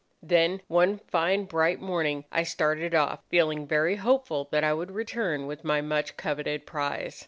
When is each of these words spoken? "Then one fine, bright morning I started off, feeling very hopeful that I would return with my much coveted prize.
"Then 0.23 0.63
one 0.67 0.97
fine, 0.97 1.45
bright 1.45 1.79
morning 1.79 2.25
I 2.31 2.41
started 2.41 2.95
off, 2.95 3.19
feeling 3.29 3.67
very 3.67 3.97
hopeful 3.97 4.47
that 4.51 4.63
I 4.63 4.73
would 4.73 4.89
return 4.89 5.45
with 5.45 5.63
my 5.63 5.79
much 5.81 6.17
coveted 6.17 6.65
prize. 6.65 7.19